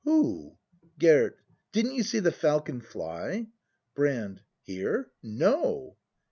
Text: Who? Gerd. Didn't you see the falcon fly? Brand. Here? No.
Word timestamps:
Who? 0.03 0.57
Gerd. 0.97 1.35
Didn't 1.73 1.93
you 1.93 2.01
see 2.01 2.17
the 2.17 2.31
falcon 2.31 2.81
fly? 2.81 3.45
Brand. 3.93 4.41
Here? 4.63 5.11
No. 5.21 5.95